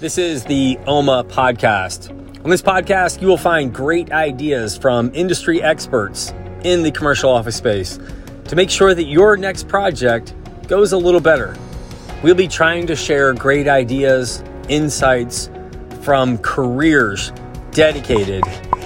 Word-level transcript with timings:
This 0.00 0.16
is 0.16 0.44
the 0.44 0.78
OMA 0.86 1.24
podcast. 1.24 2.10
On 2.44 2.50
this 2.50 2.62
podcast, 2.62 3.20
you 3.20 3.26
will 3.26 3.36
find 3.36 3.74
great 3.74 4.12
ideas 4.12 4.78
from 4.78 5.10
industry 5.12 5.60
experts 5.60 6.32
in 6.62 6.84
the 6.84 6.92
commercial 6.92 7.32
office 7.32 7.56
space 7.56 7.98
to 8.44 8.54
make 8.54 8.70
sure 8.70 8.94
that 8.94 9.06
your 9.06 9.36
next 9.36 9.66
project 9.66 10.34
goes 10.68 10.92
a 10.92 10.96
little 10.96 11.20
better. 11.20 11.56
We'll 12.22 12.36
be 12.36 12.46
trying 12.46 12.86
to 12.86 12.94
share 12.94 13.34
great 13.34 13.66
ideas, 13.66 14.44
insights 14.68 15.50
from 16.02 16.38
careers 16.38 17.32
dedicated 17.72 18.44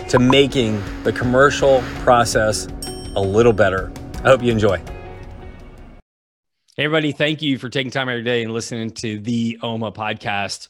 to 0.09 0.19
making 0.19 0.83
the 1.03 1.13
commercial 1.13 1.83
process 2.01 2.69
a 3.17 3.21
little 3.21 3.53
better. 3.53 3.93
I 4.25 4.29
hope 4.31 4.43
you 4.43 4.51
enjoy. 4.51 4.79
Hey, 6.75 6.85
everybody, 6.87 7.13
thank 7.13 7.43
you 7.43 7.59
for 7.59 7.69
taking 7.69 7.91
time 7.91 8.09
your 8.09 8.23
day 8.23 8.43
and 8.45 8.55
listening 8.55 8.93
to 8.93 9.19
the 9.19 9.59
OMA 9.63 9.93
podcast. 9.93 10.69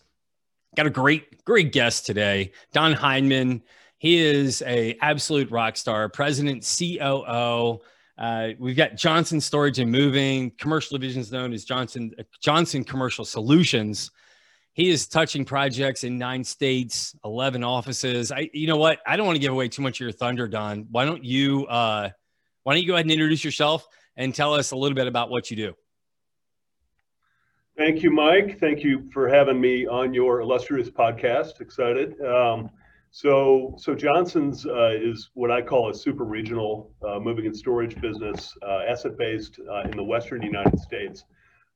Got 0.74 0.86
a 0.86 0.90
great, 0.90 1.44
great 1.44 1.70
guest 1.70 2.06
today, 2.06 2.52
Don 2.72 2.94
Hindman. 2.94 3.62
He 3.98 4.16
is 4.16 4.62
a 4.62 4.96
absolute 5.02 5.50
rock 5.50 5.76
star, 5.76 6.08
president, 6.08 6.64
COO. 6.78 7.80
Uh, 8.16 8.48
we've 8.58 8.76
got 8.76 8.96
Johnson 8.96 9.38
Storage 9.38 9.80
and 9.80 9.92
Moving, 9.92 10.50
commercial 10.52 10.96
divisions 10.96 11.30
known 11.30 11.52
as 11.52 11.66
Johnson 11.66 12.14
Johnson 12.40 12.84
Commercial 12.84 13.26
Solutions. 13.26 14.10
He 14.72 14.88
is 14.88 15.06
touching 15.06 15.44
projects 15.44 16.04
in 16.04 16.16
nine 16.16 16.42
states, 16.42 17.14
eleven 17.22 17.62
offices. 17.62 18.32
I, 18.32 18.48
you 18.54 18.66
know 18.66 18.78
what? 18.78 19.00
I 19.06 19.18
don't 19.18 19.26
want 19.26 19.36
to 19.36 19.40
give 19.40 19.52
away 19.52 19.68
too 19.68 19.82
much 19.82 20.00
of 20.00 20.04
your 20.04 20.12
thunder, 20.12 20.48
Don. 20.48 20.86
Why 20.90 21.04
don't 21.04 21.22
you, 21.22 21.66
uh, 21.66 22.08
why 22.62 22.72
don't 22.72 22.80
you 22.80 22.88
go 22.88 22.94
ahead 22.94 23.04
and 23.04 23.12
introduce 23.12 23.44
yourself 23.44 23.86
and 24.16 24.34
tell 24.34 24.54
us 24.54 24.70
a 24.70 24.76
little 24.76 24.96
bit 24.96 25.06
about 25.06 25.28
what 25.28 25.50
you 25.50 25.56
do? 25.58 25.74
Thank 27.76 28.02
you, 28.02 28.10
Mike. 28.10 28.60
Thank 28.60 28.84
you 28.84 29.08
for 29.14 29.28
having 29.28 29.58
me 29.58 29.86
on 29.86 30.12
your 30.12 30.40
illustrious 30.40 30.90
podcast. 30.90 31.62
Excited. 31.62 32.20
Um, 32.20 32.68
so, 33.10 33.74
so 33.78 33.94
Johnson's 33.94 34.66
uh, 34.66 34.90
is 34.94 35.30
what 35.32 35.50
I 35.50 35.62
call 35.62 35.88
a 35.88 35.94
super 35.94 36.24
regional 36.24 36.90
uh, 37.06 37.18
moving 37.18 37.46
and 37.46 37.56
storage 37.56 37.98
business, 37.98 38.52
uh, 38.62 38.80
asset 38.86 39.16
based 39.16 39.58
uh, 39.70 39.88
in 39.88 39.96
the 39.96 40.04
Western 40.04 40.42
United 40.42 40.78
States, 40.80 41.24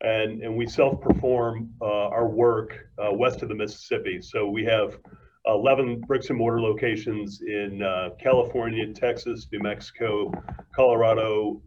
and 0.03 0.43
and 0.43 0.55
we 0.55 0.67
self 0.67 1.01
perform 1.01 1.71
uh, 1.81 2.09
our 2.09 2.29
work 2.29 2.91
uh, 2.99 3.13
west 3.13 3.41
of 3.43 3.49
the 3.49 3.55
Mississippi. 3.55 4.21
So 4.21 4.51
we 4.51 4.65
have 4.65 4.99
11 5.47 6.03
bricks 6.03 6.29
and 6.29 6.39
mortar 6.39 6.61
locations 6.61 7.41
in 7.41 7.81
California, 8.21 8.93
Texas, 8.93 9.47
New 9.51 9.61
Mexico, 9.61 10.31
Colorado, 10.75 11.63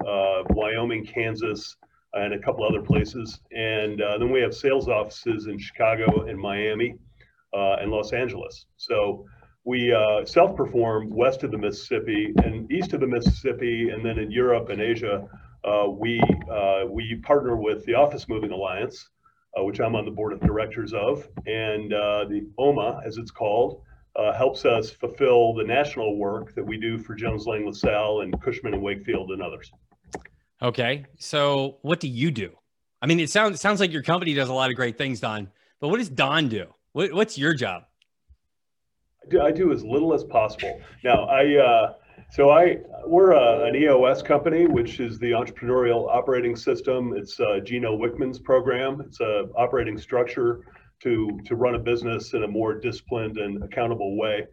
Wyoming, 0.51 1.03
Kansas 1.05 1.77
and 2.13 2.33
a 2.33 2.39
couple 2.39 2.65
other 2.65 2.81
places. 2.81 3.39
And 3.51 4.01
uh, 4.01 4.17
then 4.17 4.31
we 4.31 4.41
have 4.41 4.53
sales 4.53 4.87
offices 4.87 5.47
in 5.47 5.57
Chicago 5.57 6.25
and 6.25 6.39
Miami 6.39 6.95
uh, 7.53 7.77
and 7.79 7.91
Los 7.91 8.13
Angeles. 8.13 8.65
So 8.77 9.25
we 9.65 9.93
uh, 9.93 10.25
self-perform 10.25 11.09
west 11.09 11.43
of 11.43 11.51
the 11.51 11.57
Mississippi 11.57 12.33
and 12.43 12.71
east 12.71 12.93
of 12.93 13.01
the 13.01 13.07
Mississippi, 13.07 13.89
and 13.89 14.03
then 14.03 14.17
in 14.17 14.31
Europe 14.31 14.69
and 14.69 14.81
Asia, 14.81 15.27
uh, 15.63 15.87
we 15.89 16.21
uh, 16.51 16.85
we 16.89 17.15
partner 17.23 17.57
with 17.57 17.85
the 17.85 17.93
Office 17.93 18.29
Moving 18.29 18.51
Alliance, 18.51 19.09
uh, 19.57 19.63
which 19.63 19.79
I'm 19.79 19.95
on 19.95 20.05
the 20.05 20.11
board 20.11 20.31
of 20.31 20.39
directors 20.39 20.93
of, 20.93 21.27
and 21.45 21.91
the 21.91 22.47
OMA, 22.57 23.01
as 23.05 23.17
it's 23.17 23.31
called. 23.31 23.81
helps 24.35 24.65
us 24.65 24.89
fulfill 24.89 25.53
the 25.53 25.63
national 25.63 26.17
work 26.17 26.55
that 26.55 26.65
we 26.65 26.77
do 26.77 26.97
for 26.97 27.13
Jones 27.13 27.45
Lang 27.45 27.65
LaSalle 27.65 28.21
and 28.21 28.41
Cushman 28.41 28.73
and 28.73 28.81
Wakefield 28.81 29.31
and 29.31 29.41
others. 29.41 29.71
Okay. 30.61 31.05
So 31.17 31.77
what 31.81 31.99
do 31.99 32.07
you 32.07 32.31
do? 32.31 32.51
I 33.01 33.07
mean, 33.07 33.19
it 33.19 33.29
sounds 33.29 33.55
it 33.55 33.59
sounds 33.59 33.79
like 33.79 33.91
your 33.91 34.03
company 34.03 34.33
does 34.33 34.49
a 34.49 34.53
lot 34.53 34.69
of 34.69 34.75
great 34.75 34.97
things, 34.97 35.19
Don. 35.19 35.49
But 35.79 35.87
what 35.87 35.97
does 35.97 36.09
Don 36.09 36.49
do? 36.49 36.65
What, 36.91 37.13
what's 37.13 37.37
your 37.37 37.53
job? 37.53 37.83
I 39.23 39.29
do, 39.29 39.41
I 39.41 39.51
do 39.51 39.71
as 39.71 39.83
little 39.83 40.13
as 40.13 40.23
possible. 40.23 40.81
Now, 41.03 41.25
I 41.25 41.55
uh, 41.57 41.93
so 42.31 42.49
I 42.49 42.79
we're 43.05 43.31
a, 43.31 43.65
an 43.65 43.75
EOS 43.75 44.21
company, 44.21 44.67
which 44.67 44.99
is 44.99 45.17
the 45.19 45.31
entrepreneurial 45.31 46.13
operating 46.13 46.55
system. 46.55 47.13
It's 47.15 47.39
uh, 47.39 47.59
Gino 47.63 47.97
Wickman's 47.97 48.39
program. 48.39 49.01
It's 49.01 49.21
a 49.21 49.47
operating 49.55 49.97
structure 49.97 50.65
to 51.03 51.39
to 51.45 51.55
run 51.55 51.75
a 51.75 51.79
business 51.79 52.33
in 52.33 52.43
a 52.43 52.47
more 52.47 52.77
disciplined 52.77 53.37
and 53.37 53.63
accountable 53.63 54.17
way. 54.17 54.45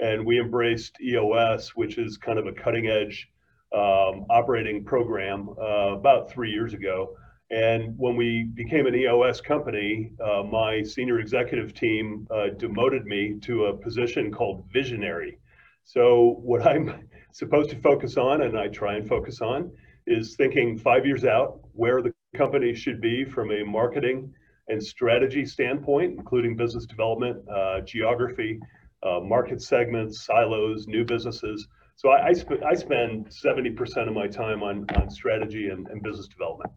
And 0.00 0.26
we 0.26 0.40
embraced 0.40 1.00
EOS, 1.00 1.76
which 1.76 1.98
is 1.98 2.16
kind 2.16 2.38
of 2.38 2.46
a 2.46 2.52
cutting 2.52 2.88
edge 2.88 3.28
um, 3.74 4.26
operating 4.30 4.84
program 4.84 5.48
uh, 5.60 5.94
about 5.94 6.30
three 6.30 6.50
years 6.50 6.74
ago. 6.74 7.16
And 7.50 7.94
when 7.98 8.16
we 8.16 8.44
became 8.54 8.86
an 8.86 8.94
EOS 8.94 9.40
company, 9.40 10.12
uh, 10.24 10.42
my 10.42 10.82
senior 10.82 11.20
executive 11.20 11.74
team 11.74 12.26
uh, 12.30 12.48
demoted 12.56 13.04
me 13.04 13.38
to 13.42 13.66
a 13.66 13.76
position 13.76 14.32
called 14.32 14.64
visionary. 14.72 15.38
So, 15.84 16.38
what 16.42 16.66
I'm 16.66 17.08
supposed 17.32 17.70
to 17.70 17.76
focus 17.76 18.16
on, 18.16 18.42
and 18.42 18.58
I 18.58 18.68
try 18.68 18.96
and 18.96 19.06
focus 19.06 19.40
on, 19.40 19.70
is 20.06 20.34
thinking 20.36 20.78
five 20.78 21.06
years 21.06 21.24
out 21.24 21.60
where 21.72 22.02
the 22.02 22.12
company 22.36 22.74
should 22.74 23.00
be 23.00 23.24
from 23.24 23.52
a 23.52 23.62
marketing 23.62 24.32
and 24.68 24.82
strategy 24.82 25.44
standpoint, 25.44 26.18
including 26.18 26.56
business 26.56 26.86
development, 26.86 27.36
uh, 27.48 27.80
geography, 27.82 28.58
uh, 29.02 29.20
market 29.20 29.60
segments, 29.60 30.24
silos, 30.24 30.86
new 30.86 31.04
businesses. 31.04 31.68
So 31.96 32.10
I, 32.10 32.28
I, 32.28 32.32
sp- 32.34 32.64
I 32.66 32.74
spend 32.74 33.28
70% 33.28 34.08
of 34.08 34.14
my 34.14 34.26
time 34.26 34.62
on, 34.62 34.86
on 34.96 35.10
strategy 35.10 35.68
and, 35.68 35.86
and 35.88 36.02
business 36.02 36.26
development. 36.26 36.72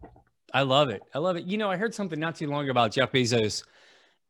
I 0.52 0.62
love 0.62 0.88
it. 0.90 1.02
I 1.14 1.18
love 1.18 1.36
it. 1.36 1.44
You 1.44 1.58
know, 1.58 1.70
I 1.70 1.76
heard 1.76 1.94
something 1.94 2.18
not 2.18 2.36
too 2.36 2.46
long 2.46 2.62
ago 2.62 2.70
about 2.70 2.92
Jeff 2.92 3.12
Bezos, 3.12 3.64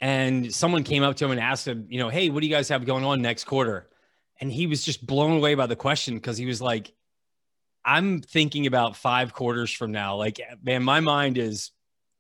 and 0.01 0.53
someone 0.55 0.83
came 0.85 1.03
up 1.03 1.17
to 1.17 1.25
him 1.25 1.31
and 1.31 1.41
asked 1.41 1.67
him, 1.67 1.87
you 1.89 1.99
know, 1.99 2.09
hey, 2.09 2.31
what 2.31 2.41
do 2.41 2.47
you 2.47 2.55
guys 2.55 2.69
have 2.69 2.85
going 2.85 3.05
on 3.05 3.23
next 3.23 3.45
quarter? 3.45 3.89
And 4.41 4.51
he 4.51 4.67
was 4.67 4.85
just 4.85 5.07
blown 5.07 5.37
away 5.37 5.55
by 5.55 5.67
the 5.67 5.77
question 5.77 6.15
because 6.15 6.37
he 6.37 6.47
was 6.47 6.61
like, 6.61 6.93
I'm 7.85 8.21
thinking 8.21 8.67
about 8.67 8.97
five 8.97 9.33
quarters 9.33 9.71
from 9.71 9.93
now. 9.93 10.17
Like, 10.17 10.41
man, 10.63 10.83
my 10.83 11.01
mind 11.01 11.39
is, 11.39 11.71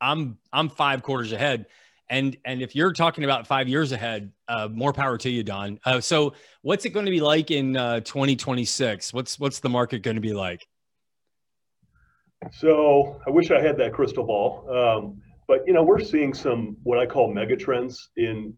I'm 0.01 0.39
I'm 0.53 0.69
five 0.69 1.03
quarters 1.03 1.33
ahead. 1.33 1.67
And 2.09 2.37
and 2.45 2.63
if 2.63 2.77
you're 2.77 2.93
talking 2.93 3.25
about 3.25 3.47
five 3.47 3.69
years 3.69 3.93
ahead, 3.93 4.31
uh, 4.49 4.69
more 4.73 4.93
power 4.93 5.19
to 5.19 5.31
you, 5.31 5.43
Don. 5.43 5.81
Uh, 5.85 6.01
so 6.01 6.35
what's 6.63 6.85
it 6.85 6.91
going 6.91 7.07
to 7.07 7.11
be 7.11 7.21
like 7.21 7.51
in 7.51 7.77
uh, 7.77 8.01
2026? 8.01 9.13
What's 9.13 9.41
what's 9.41 9.61
the 9.61 9.69
market 9.69 10.03
going 10.03 10.15
to 10.15 10.21
be 10.21 10.33
like? 10.33 10.67
So 12.53 13.21
I 13.27 13.31
wish 13.31 13.51
I 13.51 13.61
had 13.61 13.77
that 13.79 13.93
crystal 13.93 14.25
ball, 14.25 14.69
um, 14.71 15.21
but 15.49 15.61
you 15.67 15.73
know 15.73 15.83
we're 15.83 16.01
seeing 16.01 16.33
some 16.33 16.77
what 16.85 16.99
I 16.99 17.07
call 17.07 17.33
mega 17.33 17.57
trends 17.57 18.11
in 18.17 18.55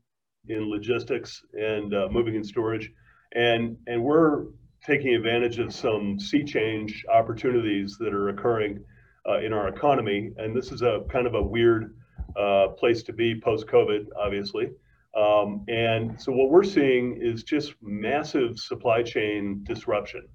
in 0.48 0.68
logistics 0.68 1.42
and 1.54 1.94
uh, 1.94 2.08
moving 2.10 2.36
and 2.36 2.46
storage, 2.46 2.90
and 3.34 3.76
and 3.86 4.02
we're 4.02 4.46
taking 4.84 5.14
advantage 5.14 5.58
of 5.58 5.74
some 5.74 6.18
sea 6.20 6.44
change 6.44 7.04
opportunities 7.12 7.96
that 7.98 8.14
are 8.14 8.28
occurring 8.28 8.84
uh, 9.28 9.38
in 9.40 9.52
our 9.52 9.68
economy. 9.68 10.30
And 10.36 10.56
this 10.56 10.72
is 10.72 10.82
a 10.82 11.02
kind 11.10 11.26
of 11.26 11.34
a 11.34 11.42
weird 11.42 11.96
uh, 12.38 12.68
place 12.68 13.02
to 13.04 13.12
be 13.12 13.40
post 13.40 13.66
COVID, 13.66 14.06
obviously. 14.16 14.70
Um, 15.16 15.64
and 15.68 16.20
so 16.20 16.32
what 16.32 16.50
we're 16.50 16.64
seeing 16.64 17.18
is 17.20 17.42
just 17.42 17.74
massive 17.82 18.58
supply 18.58 19.02
chain 19.02 19.64
disruption. 19.64 20.28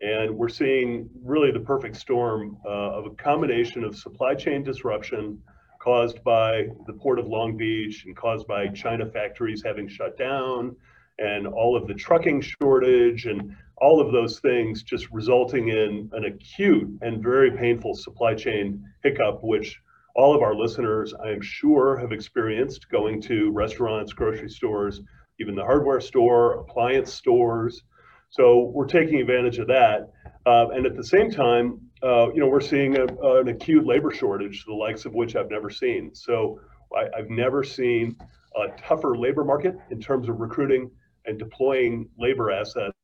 And 0.00 0.36
we're 0.36 0.48
seeing 0.48 1.08
really 1.22 1.52
the 1.52 1.60
perfect 1.60 1.96
storm 1.96 2.58
uh, 2.64 2.98
of 2.98 3.06
a 3.06 3.10
combination 3.10 3.84
of 3.84 3.96
supply 3.96 4.34
chain 4.34 4.62
disruption 4.62 5.40
caused 5.78 6.24
by 6.24 6.68
the 6.86 6.92
port 6.94 7.18
of 7.18 7.26
Long 7.26 7.56
Beach 7.56 8.04
and 8.06 8.16
caused 8.16 8.46
by 8.46 8.68
China 8.68 9.06
factories 9.06 9.62
having 9.64 9.86
shut 9.86 10.18
down 10.18 10.74
and 11.18 11.46
all 11.46 11.76
of 11.76 11.86
the 11.86 11.94
trucking 11.94 12.40
shortage 12.40 13.26
and 13.26 13.54
all 13.78 14.00
of 14.00 14.12
those 14.12 14.40
things 14.40 14.82
just 14.82 15.08
resulting 15.12 15.68
in 15.68 16.08
an 16.12 16.24
acute 16.24 16.88
and 17.02 17.22
very 17.22 17.50
painful 17.50 17.94
supply 17.94 18.34
chain 18.34 18.82
hiccup, 19.02 19.44
which 19.44 19.80
all 20.14 20.34
of 20.34 20.42
our 20.42 20.54
listeners, 20.54 21.12
I 21.14 21.30
am 21.30 21.40
sure, 21.40 21.96
have 21.98 22.12
experienced 22.12 22.88
going 22.88 23.20
to 23.22 23.50
restaurants, 23.50 24.12
grocery 24.12 24.48
stores, 24.48 25.00
even 25.40 25.54
the 25.54 25.64
hardware 25.64 26.00
store, 26.00 26.60
appliance 26.60 27.12
stores. 27.12 27.82
So 28.30 28.70
we're 28.74 28.86
taking 28.86 29.20
advantage 29.20 29.58
of 29.58 29.66
that. 29.68 30.12
Uh, 30.46 30.68
and 30.70 30.86
at 30.86 30.96
the 30.96 31.04
same 31.04 31.30
time, 31.30 31.80
uh, 32.02 32.32
you 32.32 32.40
know, 32.40 32.48
we're 32.48 32.60
seeing 32.60 32.96
a, 32.96 33.06
an 33.40 33.48
acute 33.48 33.86
labor 33.86 34.12
shortage, 34.12 34.64
the 34.66 34.74
likes 34.74 35.04
of 35.04 35.14
which 35.14 35.36
I've 35.36 35.50
never 35.50 35.70
seen. 35.70 36.14
So 36.14 36.60
I, 36.96 37.06
I've 37.16 37.30
never 37.30 37.64
seen 37.64 38.16
a 38.54 38.68
tougher 38.80 39.16
labor 39.16 39.44
market 39.44 39.74
in 39.90 40.00
terms 40.00 40.28
of 40.28 40.38
recruiting 40.38 40.90
and 41.26 41.38
deploying 41.38 42.08
labor 42.18 42.50
assets 42.52 42.94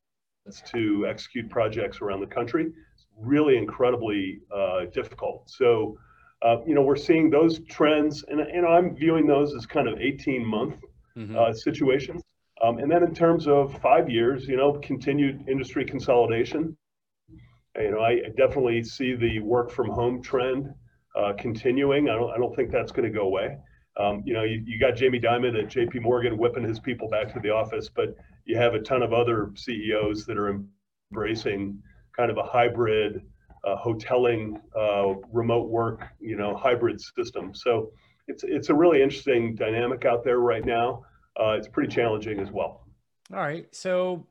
to 0.66 1.06
execute 1.08 1.48
projects 1.48 2.00
around 2.00 2.20
the 2.20 2.26
country. 2.26 2.66
It's 2.94 3.06
really 3.18 3.56
incredibly 3.56 4.40
uh, 4.54 4.86
difficult. 4.92 5.48
So 5.50 5.98
uh, 6.42 6.56
you 6.66 6.74
know, 6.74 6.82
we're 6.82 6.96
seeing 6.96 7.30
those 7.30 7.60
trends, 7.68 8.24
and, 8.28 8.40
and 8.40 8.66
I'm 8.66 8.96
viewing 8.96 9.26
those 9.26 9.54
as 9.54 9.66
kind 9.66 9.88
of 9.88 9.98
18 10.00 10.44
month 10.44 10.76
mm-hmm. 11.16 11.36
uh, 11.36 11.52
situations. 11.52 12.22
Um, 12.62 12.78
and 12.78 12.90
then 12.90 13.02
in 13.02 13.14
terms 13.14 13.46
of 13.46 13.78
five 13.80 14.08
years, 14.08 14.46
you 14.46 14.56
know, 14.56 14.78
continued 14.82 15.48
industry 15.48 15.84
consolidation. 15.84 16.76
You 17.76 17.92
know, 17.92 18.00
I 18.00 18.20
definitely 18.36 18.82
see 18.82 19.14
the 19.14 19.40
work 19.40 19.70
from 19.70 19.90
home 19.90 20.22
trend 20.22 20.68
uh, 21.16 21.32
continuing. 21.38 22.08
I 22.08 22.14
don't, 22.14 22.30
I 22.30 22.36
don't 22.36 22.54
think 22.54 22.70
that's 22.70 22.92
going 22.92 23.10
to 23.10 23.16
go 23.16 23.26
away. 23.26 23.56
um, 23.98 24.22
you 24.24 24.34
know, 24.34 24.44
you, 24.44 24.62
you 24.66 24.78
got 24.78 24.96
Jamie 24.96 25.20
Dimon 25.20 25.58
at 25.58 25.68
JP 25.68 26.02
Morgan 26.02 26.36
whipping 26.36 26.64
his 26.64 26.78
people 26.78 27.08
back 27.08 27.32
to 27.32 27.40
the 27.40 27.50
office, 27.50 27.88
but 27.88 28.14
you 28.44 28.56
have 28.56 28.74
a 28.74 28.80
ton 28.80 29.02
of 29.02 29.12
other 29.12 29.50
CEOs 29.54 30.26
that 30.26 30.36
are 30.36 30.62
embracing 31.10 31.78
kind 32.16 32.30
of 32.30 32.38
a 32.38 32.42
hybrid 32.42 33.22
uh, 33.64 33.76
hoteling, 33.76 34.60
uh, 34.76 35.14
remote 35.32 35.68
work, 35.68 36.08
you 36.20 36.36
know, 36.36 36.56
hybrid 36.56 37.00
system. 37.00 37.54
So 37.54 37.92
it's 38.28 38.44
it's 38.44 38.68
a 38.68 38.74
really 38.74 39.02
interesting 39.02 39.54
dynamic 39.54 40.04
out 40.04 40.24
there 40.24 40.38
right 40.38 40.64
now. 40.64 41.02
Uh, 41.38 41.56
it's 41.58 41.68
pretty 41.68 41.92
challenging 41.92 42.38
as 42.40 42.50
well. 42.50 42.86
All 43.32 43.38
right, 43.38 43.66
so 43.74 44.26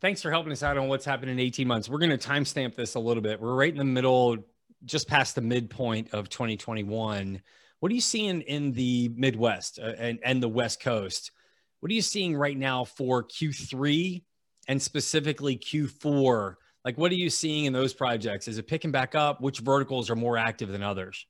thanks 0.00 0.22
for 0.22 0.30
helping 0.30 0.52
us 0.52 0.62
out 0.62 0.78
on 0.78 0.88
what's 0.88 1.04
happened 1.04 1.30
in 1.30 1.40
18 1.40 1.66
months. 1.66 1.88
We're 1.88 1.98
going 1.98 2.16
to 2.16 2.28
timestamp 2.28 2.74
this 2.74 2.94
a 2.94 3.00
little 3.00 3.22
bit. 3.22 3.40
We're 3.40 3.54
right 3.54 3.72
in 3.72 3.78
the 3.78 3.84
middle, 3.84 4.36
just 4.84 5.08
past 5.08 5.34
the 5.34 5.40
midpoint 5.40 6.14
of 6.14 6.28
2021. 6.28 7.42
What 7.80 7.92
are 7.92 7.94
you 7.94 8.00
seeing 8.00 8.42
in 8.42 8.72
the 8.72 9.10
Midwest 9.16 9.78
uh, 9.78 9.92
and, 9.98 10.18
and 10.24 10.42
the 10.42 10.48
West 10.48 10.80
Coast? 10.80 11.32
What 11.80 11.90
are 11.90 11.94
you 11.94 12.02
seeing 12.02 12.36
right 12.36 12.56
now 12.56 12.84
for 12.84 13.24
Q3 13.24 14.22
and 14.68 14.80
specifically 14.80 15.56
Q4? 15.56 16.54
Like, 16.86 16.96
what 16.96 17.10
are 17.10 17.16
you 17.16 17.30
seeing 17.30 17.64
in 17.64 17.72
those 17.72 17.92
projects? 17.92 18.46
Is 18.46 18.58
it 18.58 18.68
picking 18.68 18.92
back 18.92 19.16
up? 19.16 19.40
Which 19.40 19.58
verticals 19.58 20.08
are 20.08 20.14
more 20.14 20.38
active 20.38 20.68
than 20.68 20.84
others? 20.84 21.26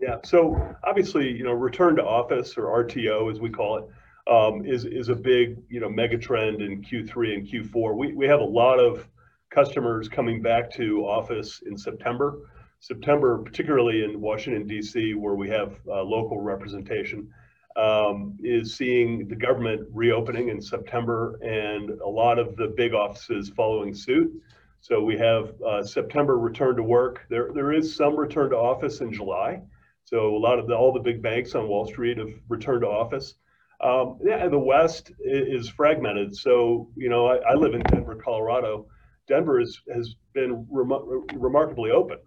Yeah, 0.00 0.18
so 0.24 0.76
obviously, 0.84 1.28
you 1.28 1.42
know, 1.42 1.52
return 1.52 1.96
to 1.96 2.04
office 2.04 2.56
or 2.56 2.84
RTO 2.84 3.32
as 3.32 3.40
we 3.40 3.50
call 3.50 3.78
it 3.78 4.32
um, 4.32 4.64
is 4.64 4.84
is 4.84 5.08
a 5.08 5.14
big 5.14 5.56
you 5.68 5.80
know 5.80 5.88
mega 5.88 6.16
trend 6.16 6.62
in 6.62 6.82
Q3 6.82 7.34
and 7.34 7.48
Q4. 7.48 7.96
We 7.96 8.12
we 8.14 8.26
have 8.26 8.38
a 8.38 8.44
lot 8.44 8.78
of 8.78 9.08
customers 9.50 10.08
coming 10.08 10.40
back 10.40 10.70
to 10.74 11.04
office 11.04 11.60
in 11.66 11.76
September. 11.76 12.38
September, 12.78 13.38
particularly 13.38 14.04
in 14.04 14.20
Washington 14.20 14.68
D.C., 14.68 15.14
where 15.14 15.34
we 15.34 15.48
have 15.48 15.80
uh, 15.88 16.02
local 16.02 16.40
representation, 16.40 17.28
um, 17.76 18.38
is 18.42 18.76
seeing 18.76 19.28
the 19.28 19.36
government 19.36 19.88
reopening 19.92 20.48
in 20.48 20.60
September, 20.60 21.38
and 21.42 21.90
a 22.00 22.08
lot 22.08 22.38
of 22.38 22.56
the 22.56 22.68
big 22.76 22.94
offices 22.94 23.50
following 23.50 23.94
suit. 23.94 24.32
So 24.80 25.02
we 25.02 25.16
have 25.18 25.54
uh, 25.62 25.82
September 25.82 26.38
return 26.38 26.76
to 26.76 26.82
work. 26.82 27.26
There 27.30 27.50
there 27.54 27.72
is 27.72 27.96
some 27.96 28.16
return 28.16 28.50
to 28.50 28.56
office 28.56 29.00
in 29.00 29.12
July. 29.12 29.62
So 30.04 30.36
a 30.36 30.38
lot 30.38 30.58
of 30.58 30.66
the, 30.66 30.76
all 30.76 30.92
the 30.92 31.00
big 31.00 31.22
banks 31.22 31.54
on 31.54 31.68
Wall 31.68 31.86
Street 31.86 32.18
have 32.18 32.28
returned 32.48 32.82
to 32.82 32.88
office. 32.88 33.34
Um, 33.80 34.18
yeah, 34.22 34.46
the 34.48 34.58
West 34.58 35.12
is 35.20 35.68
fragmented. 35.68 36.36
So, 36.36 36.88
you 36.96 37.08
know, 37.08 37.26
I, 37.26 37.36
I 37.36 37.54
live 37.54 37.74
in 37.74 37.82
Denver, 37.82 38.14
Colorado. 38.14 38.86
Denver 39.26 39.60
is, 39.60 39.80
has 39.92 40.14
been 40.32 40.66
rem- 40.70 41.26
remarkably 41.34 41.90
open. 41.90 42.18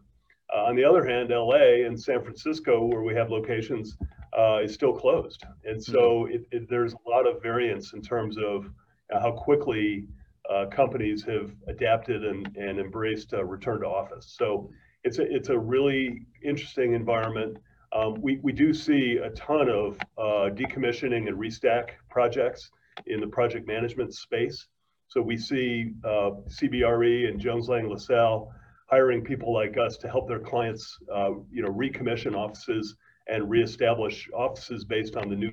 Uh, 0.54 0.64
on 0.66 0.76
the 0.76 0.84
other 0.84 1.06
hand, 1.06 1.30
LA 1.30 1.86
and 1.86 2.00
San 2.00 2.22
Francisco, 2.22 2.86
where 2.86 3.04
we 3.04 3.14
have 3.14 3.30
locations, 3.30 3.98
uh, 4.38 4.60
is 4.64 4.74
still 4.74 4.94
closed. 4.94 5.44
And 5.66 5.84
so 5.84 6.26
mm-hmm. 6.26 6.36
it, 6.36 6.42
it, 6.52 6.70
there's 6.70 6.94
a 6.94 7.10
lot 7.10 7.28
of 7.28 7.42
variance 7.42 7.94
in 7.94 8.02
terms 8.02 8.38
of 8.38 8.70
uh, 9.14 9.20
how 9.20 9.32
quickly 9.32 10.06
uh, 10.50 10.66
companies 10.68 11.24
have 11.24 11.52
adapted 11.68 12.24
and, 12.24 12.56
and 12.56 12.80
embraced 12.80 13.34
return 13.34 13.82
to 13.82 13.88
office. 13.88 14.36
So 14.38 14.70
it's 15.04 15.20
a, 15.20 15.24
it's 15.24 15.50
a 15.50 15.58
really 15.58 16.26
interesting 16.44 16.94
environment. 16.94 17.58
Um, 17.94 18.22
we, 18.22 18.40
we 18.44 18.52
do 18.52 18.74
see 18.74 19.18
a 19.24 19.30
ton 19.32 19.70
of 19.70 19.98
uh, 20.18 20.54
decommissioning 20.54 21.28
and 21.28 21.38
restack 21.38 21.92
projects 22.10 22.70
in 23.08 23.20
the 23.20 23.28
project 23.28 23.68
management 23.68 24.14
space. 24.14 24.68
So 25.08 25.22
we 25.22 25.38
see 25.38 25.94
uh, 26.04 26.32
CBRE 26.50 27.30
and 27.30 27.40
Jones 27.40 27.70
Lang 27.70 27.90
LaSalle 27.90 28.52
hiring 28.90 29.24
people 29.24 29.54
like 29.54 29.78
us 29.78 29.98
to 29.98 30.08
help 30.08 30.28
their 30.28 30.40
clients, 30.40 30.98
uh, 31.14 31.32
you 31.52 31.62
know, 31.62 31.70
recommission 31.70 32.36
offices 32.36 32.96
and 33.28 33.50
reestablish 33.50 34.30
offices 34.34 34.86
based 34.86 35.16
on 35.16 35.30
the 35.30 35.36
new 35.36 35.52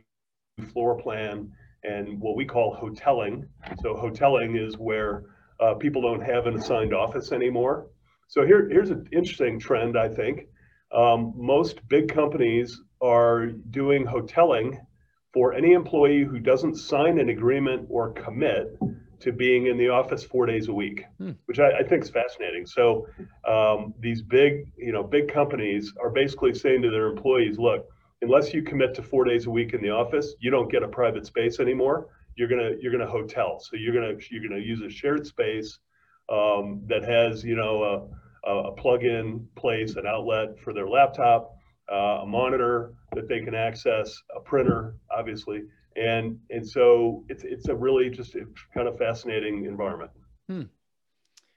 floor 0.73 0.97
plan 0.97 1.50
and 1.82 2.21
what 2.21 2.37
we 2.37 2.44
call 2.44 2.76
hoteling. 2.76 3.44
So 3.82 3.94
hoteling 3.94 4.59
is 4.61 4.79
where 4.79 5.25
uh, 5.61 5.75
people 5.75 6.03
don't 6.03 6.23
have 6.23 6.47
an 6.47 6.56
assigned 6.56 6.94
office 6.94 7.32
anymore. 7.32 7.88
So 8.29 8.44
here, 8.44 8.69
here's 8.69 8.91
an 8.91 9.06
interesting 9.12 9.59
trend, 9.59 9.99
I 9.99 10.09
think. 10.09 10.49
Um, 10.93 11.35
most 11.37 11.87
big 11.88 12.12
companies 12.12 12.81
are 13.00 13.47
doing 13.47 14.05
hoteling 14.05 14.79
for 15.32 15.53
any 15.53 15.73
employee 15.73 16.25
who 16.25 16.38
doesn't 16.38 16.77
sign 16.77 17.19
an 17.19 17.29
agreement 17.29 17.87
or 17.91 18.12
commit 18.12 18.79
to 19.25 19.32
being 19.32 19.67
in 19.67 19.76
the 19.76 19.88
office 19.88 20.23
four 20.23 20.47
days 20.47 20.69
a 20.69 20.73
week, 20.73 21.05
hmm. 21.19 21.32
which 21.47 21.59
I, 21.59 21.79
I, 21.79 21.82
think 21.82 22.05
is 22.05 22.11
fascinating. 22.11 22.67
So 22.67 23.06
um, 23.49 23.94
these 23.99 24.23
big, 24.23 24.71
you 24.76 24.93
know, 24.93 25.03
big 25.03 25.32
companies 25.32 25.93
are 26.00 26.11
basically 26.11 26.55
saying 26.55 26.82
to 26.82 26.91
their 26.91 27.06
employees, 27.06 27.59
look, 27.59 27.88
unless 28.23 28.53
you 28.55 28.62
commit 28.62 28.94
to 28.94 29.03
four 29.03 29.25
days 29.25 29.47
a 29.47 29.50
week 29.50 29.73
in 29.75 29.82
the 29.82 29.91
office, 29.91 30.35
you 30.41 30.50
don't 30.50 30.71
get 30.71 30.82
a 30.82 30.88
private 30.88 31.26
space 31.26 31.59
anymore. 31.59 32.09
You're 32.37 32.49
gonna 32.49 32.73
you're 32.81 32.93
gonna 32.93 33.11
hotel. 33.11 33.61
So 33.61 33.76
you're 33.76 33.94
gonna 33.94 34.19
you're 34.31 34.43
gonna 34.43 34.61
use 34.61 34.81
a 34.82 34.91
shared 34.91 35.27
space 35.27 35.79
um, 36.29 36.82
that 36.88 37.05
has 37.05 37.44
you 37.44 37.55
know 37.55 37.85
a 37.85 38.50
a 38.50 38.73
plug-in 38.73 39.47
place, 39.56 39.97
an 39.97 40.06
outlet 40.06 40.59
for 40.59 40.75
their 40.75 40.88
laptop, 40.88 41.56
uh, 41.91 42.20
a 42.23 42.27
monitor 42.27 42.93
that 43.15 43.29
they 43.29 43.41
can 43.41 43.55
access, 43.55 44.20
a 44.37 44.41
printer, 44.41 44.97
obviously, 45.11 45.62
and 45.96 46.38
and 46.50 46.69
so 46.69 47.25
it's 47.29 47.44
it's 47.44 47.69
a 47.69 47.75
really 47.75 48.11
just 48.11 48.37
kind 48.73 48.88
of 48.88 48.99
fascinating 48.99 49.67
environment. 49.67 50.11
Hmm. 50.49 50.62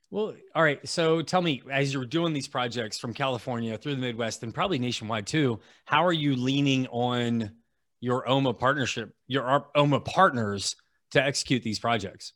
Well, 0.10 0.36
all 0.56 0.64
right. 0.64 0.88
So 0.88 1.22
tell 1.22 1.42
me, 1.42 1.62
as 1.70 1.94
you're 1.94 2.06
doing 2.06 2.32
these 2.32 2.48
projects 2.48 2.98
from 2.98 3.14
California 3.14 3.78
through 3.78 3.96
the 3.96 4.02
Midwest 4.02 4.42
and 4.42 4.54
probably 4.54 4.80
nationwide 4.80 5.28
too, 5.28 5.60
how 5.86 6.06
are 6.06 6.14
you 6.14 6.36
leaning 6.36 6.88
on 6.88 7.52
your 8.00 8.28
OMA 8.30 8.54
partnership, 8.54 9.14
your 9.28 9.68
OMA 9.76 10.00
partners 10.00 10.78
to 11.12 11.22
execute 11.22 11.64
these 11.64 11.80
projects? 11.80 12.34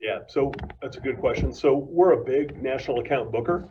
Yeah, 0.00 0.20
so 0.28 0.52
that's 0.80 0.96
a 0.96 1.00
good 1.00 1.18
question. 1.18 1.52
So 1.52 1.74
we're 1.74 2.12
a 2.12 2.24
big 2.24 2.62
national 2.62 3.00
account 3.00 3.32
booker. 3.32 3.68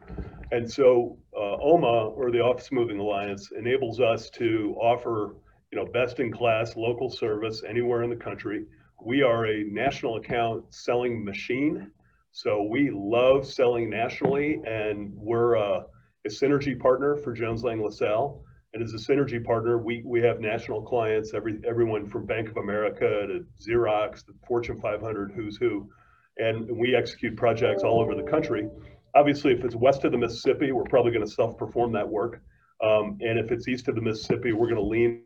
And 0.51 0.69
so 0.69 1.17
uh, 1.35 1.57
OMA 1.61 2.09
or 2.09 2.31
the 2.31 2.39
Office 2.39 2.71
Moving 2.71 2.99
Alliance 2.99 3.51
enables 3.57 3.99
us 3.99 4.29
to 4.31 4.75
offer, 4.79 5.35
you 5.71 5.77
know, 5.77 5.85
best 5.85 6.19
in 6.19 6.31
class 6.31 6.75
local 6.75 7.09
service 7.09 7.63
anywhere 7.67 8.03
in 8.03 8.09
the 8.09 8.15
country. 8.15 8.65
We 9.03 9.21
are 9.21 9.45
a 9.45 9.63
national 9.65 10.17
account 10.17 10.65
selling 10.73 11.23
machine. 11.23 11.91
So 12.31 12.63
we 12.63 12.89
love 12.93 13.45
selling 13.45 13.89
nationally 13.89 14.61
and 14.65 15.11
we're 15.15 15.55
a, 15.55 15.85
a 16.25 16.29
synergy 16.29 16.79
partner 16.79 17.15
for 17.15 17.33
Jones 17.33 17.63
Lang 17.63 17.83
LaSalle. 17.83 18.43
And 18.73 18.83
as 18.83 18.93
a 18.93 18.97
synergy 18.97 19.43
partner, 19.43 19.77
we, 19.77 20.03
we 20.05 20.21
have 20.21 20.39
national 20.39 20.81
clients, 20.83 21.33
every 21.33 21.59
everyone 21.67 22.05
from 22.07 22.25
Bank 22.25 22.49
of 22.49 22.57
America 22.57 23.25
to 23.27 23.45
Xerox, 23.59 24.25
the 24.25 24.33
Fortune 24.47 24.79
500, 24.79 25.31
who's 25.31 25.57
who 25.57 25.89
and 26.37 26.69
we 26.77 26.95
execute 26.95 27.35
projects 27.35 27.83
all 27.83 27.99
over 27.99 28.13
the 28.13 28.29
country. 28.29 28.69
Obviously, 29.15 29.53
if 29.53 29.63
it's 29.63 29.75
west 29.75 30.03
of 30.03 30.11
the 30.11 30.17
Mississippi, 30.17 30.71
we're 30.71 30.83
probably 30.83 31.11
going 31.11 31.25
to 31.25 31.31
self-perform 31.31 31.93
that 31.93 32.07
work. 32.07 32.41
Um, 32.83 33.17
and 33.21 33.39
if 33.39 33.51
it's 33.51 33.67
east 33.67 33.87
of 33.87 33.95
the 33.95 34.01
Mississippi, 34.01 34.53
we're 34.53 34.67
going 34.67 34.75
to 34.75 34.87
lean 34.87 35.23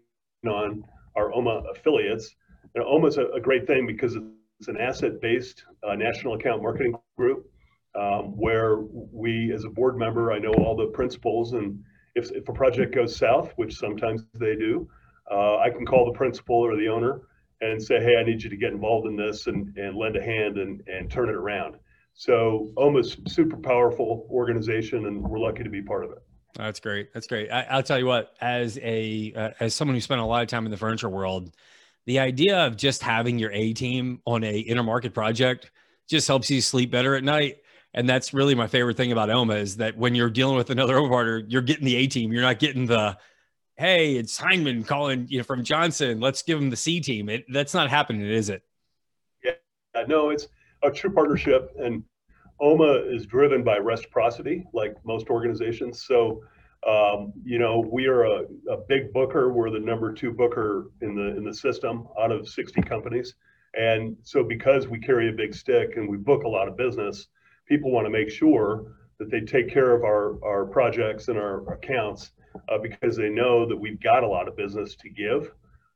on 0.49 0.83
our 1.15 1.33
OMA 1.33 1.63
affiliates. 1.71 2.35
You 2.75 2.83
OMA 2.83 3.07
is 3.07 3.17
a, 3.17 3.27
a, 3.27 3.39
great 3.39 3.67
thing 3.67 3.85
because 3.85 4.15
it's 4.59 4.67
an 4.67 4.77
asset-based 4.77 5.65
uh, 5.87 5.95
national 5.95 6.35
account 6.35 6.61
marketing 6.61 6.95
group 7.17 7.49
um, 7.95 8.37
where 8.37 8.79
we, 9.11 9.51
as 9.53 9.65
a 9.65 9.69
board 9.69 9.97
member, 9.97 10.31
I 10.31 10.39
know 10.39 10.53
all 10.53 10.75
the 10.75 10.87
principals, 10.87 11.53
and 11.53 11.83
if, 12.15 12.31
if 12.31 12.47
a 12.47 12.53
project 12.53 12.95
goes 12.95 13.15
south, 13.15 13.53
which 13.57 13.75
sometimes 13.75 14.25
they 14.33 14.55
do, 14.55 14.89
uh, 15.29 15.57
I 15.57 15.69
can 15.69 15.85
call 15.85 16.05
the 16.05 16.17
principal 16.17 16.55
or 16.55 16.75
the 16.75 16.87
owner 16.87 17.21
and 17.61 17.81
say, 17.81 17.99
hey, 17.99 18.15
I 18.19 18.23
need 18.23 18.41
you 18.41 18.49
to 18.49 18.57
get 18.57 18.71
involved 18.71 19.07
in 19.07 19.15
this 19.15 19.47
and, 19.47 19.77
and 19.77 19.95
lend 19.95 20.15
a 20.15 20.23
hand 20.23 20.57
and, 20.57 20.81
and 20.87 21.11
turn 21.11 21.29
it 21.29 21.35
around. 21.35 21.75
So 22.13 22.71
almost 22.75 23.29
super 23.29 23.57
powerful 23.57 24.27
organization, 24.29 25.05
and 25.05 25.21
we're 25.21 25.39
lucky 25.39 25.63
to 25.63 25.69
be 25.69 25.81
part 25.81 26.03
of 26.03 26.11
it. 26.11 26.17
That's 26.55 26.79
great. 26.79 27.13
That's 27.13 27.27
great. 27.27 27.49
I, 27.49 27.75
will 27.75 27.83
tell 27.83 27.99
you 27.99 28.05
what, 28.05 28.33
as 28.41 28.77
a 28.81 29.33
uh, 29.35 29.49
as 29.59 29.73
someone 29.73 29.95
who 29.95 30.01
spent 30.01 30.21
a 30.21 30.25
lot 30.25 30.41
of 30.41 30.47
time 30.49 30.65
in 30.65 30.71
the 30.71 30.77
furniture 30.77 31.09
world, 31.09 31.51
the 32.05 32.19
idea 32.19 32.65
of 32.65 32.77
just 32.77 33.01
having 33.01 33.39
your 33.39 33.51
A 33.51 33.73
team 33.73 34.21
on 34.25 34.43
a 34.43 34.63
intermarket 34.63 35.13
project 35.13 35.71
just 36.09 36.27
helps 36.27 36.49
you 36.49 36.61
sleep 36.61 36.91
better 36.91 37.15
at 37.15 37.23
night. 37.23 37.57
And 37.93 38.07
that's 38.07 38.33
really 38.33 38.55
my 38.55 38.67
favorite 38.67 38.97
thing 38.97 39.11
about 39.11 39.29
OMA 39.29 39.55
is 39.55 39.77
that 39.77 39.97
when 39.97 40.15
you're 40.15 40.29
dealing 40.29 40.55
with 40.55 40.69
another 40.69 40.97
OMA 40.99 41.09
partner, 41.09 41.43
you're 41.47 41.61
getting 41.61 41.85
the 41.85 41.95
A 41.95 42.07
team. 42.07 42.31
You're 42.31 42.41
not 42.41 42.59
getting 42.59 42.85
the 42.85 43.17
hey, 43.77 44.15
it's 44.15 44.37
Hindman 44.39 44.83
calling 44.85 45.25
you 45.29 45.39
know 45.39 45.43
from 45.43 45.63
Johnson. 45.63 46.19
Let's 46.19 46.43
give 46.43 46.59
him 46.59 46.69
the 46.69 46.75
C 46.75 46.99
team. 46.99 47.29
It, 47.29 47.45
that's 47.51 47.73
not 47.73 47.89
happening, 47.89 48.21
is 48.21 48.49
it? 48.49 48.63
Yeah, 49.43 49.53
no, 50.07 50.29
it's 50.29 50.47
a 50.83 50.91
true 50.91 51.11
partnership, 51.11 51.75
and 51.79 52.03
OMA 52.61 53.03
is 53.07 53.25
driven 53.25 53.63
by 53.63 53.77
reciprocity, 53.77 54.65
like 54.71 54.95
most 55.03 55.29
organizations. 55.29 56.03
So, 56.03 56.43
um, 56.87 57.33
you 57.43 57.57
know, 57.57 57.79
we 57.91 58.05
are 58.05 58.23
a, 58.25 58.43
a, 58.69 58.77
big 58.87 59.11
booker. 59.11 59.51
We're 59.51 59.71
the 59.71 59.79
number 59.79 60.13
two 60.13 60.31
booker 60.31 60.91
in 61.01 61.15
the 61.15 61.35
in 61.37 61.43
the 61.43 61.53
system 61.53 62.07
out 62.19 62.31
of 62.31 62.47
60 62.47 62.81
companies, 62.83 63.35
and 63.75 64.15
so 64.23 64.43
because 64.43 64.87
we 64.87 64.99
carry 64.99 65.29
a 65.29 65.31
big 65.31 65.53
stick 65.53 65.97
and 65.97 66.09
we 66.09 66.17
book 66.17 66.43
a 66.43 66.47
lot 66.47 66.67
of 66.67 66.77
business, 66.77 67.27
people 67.67 67.91
want 67.91 68.05
to 68.05 68.09
make 68.09 68.29
sure 68.29 68.95
that 69.19 69.29
they 69.29 69.41
take 69.41 69.71
care 69.71 69.93
of 69.95 70.03
our 70.03 70.43
our 70.43 70.65
projects 70.65 71.27
and 71.27 71.37
our 71.37 71.71
accounts 71.73 72.31
uh, 72.69 72.77
because 72.77 73.15
they 73.15 73.29
know 73.29 73.67
that 73.67 73.77
we've 73.77 74.01
got 74.01 74.23
a 74.23 74.27
lot 74.27 74.47
of 74.47 74.55
business 74.55 74.95
to 74.95 75.09
give. 75.09 75.51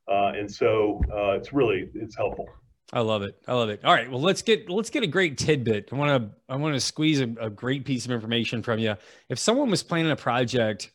Uh, 0.08 0.32
and 0.36 0.50
so 0.50 1.00
uh, 1.12 1.32
it's 1.32 1.52
really 1.52 1.90
it's 1.94 2.16
helpful. 2.16 2.46
I 2.92 3.00
love 3.00 3.22
it. 3.22 3.36
I 3.48 3.54
love 3.54 3.68
it. 3.68 3.84
All 3.84 3.92
right. 3.92 4.08
Well, 4.08 4.20
let's 4.20 4.42
get 4.42 4.70
let's 4.70 4.90
get 4.90 5.02
a 5.02 5.08
great 5.08 5.38
tidbit. 5.38 5.88
I 5.92 5.96
want 5.96 6.22
to 6.22 6.30
I 6.48 6.56
want 6.56 6.74
to 6.74 6.80
squeeze 6.80 7.20
a, 7.20 7.34
a, 7.40 7.50
great 7.50 7.84
piece 7.84 8.04
of 8.04 8.12
information 8.12 8.62
from 8.62 8.78
you. 8.78 8.94
If 9.28 9.38
someone 9.38 9.70
was 9.70 9.82
planning 9.82 10.12
a 10.12 10.16
project, 10.16 10.92